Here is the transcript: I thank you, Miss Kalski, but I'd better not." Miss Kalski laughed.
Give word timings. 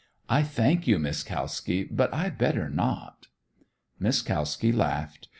I 0.29 0.41
thank 0.41 0.87
you, 0.87 0.97
Miss 0.97 1.21
Kalski, 1.21 1.83
but 1.83 2.11
I'd 2.11 2.35
better 2.39 2.67
not." 2.71 3.27
Miss 3.99 4.23
Kalski 4.23 4.71
laughed. 4.71 5.27